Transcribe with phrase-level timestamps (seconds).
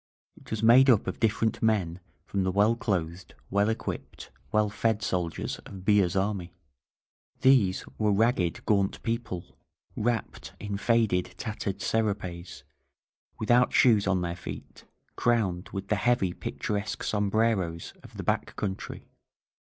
[0.35, 5.03] It was made up of different men from the well clothed, well equipped, well fed
[5.03, 6.55] soldiers of Villa's army.
[7.41, 9.59] These were ragged, gaunt people,
[9.95, 12.63] wrapped in faded, tattered serapes,
[13.37, 14.85] without shoes on their feet,
[15.15, 19.07] crowned with the heavy, picturesque sombreros of the back country.